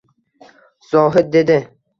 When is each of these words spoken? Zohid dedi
Zohid 0.89 1.31
dedi 1.37 1.63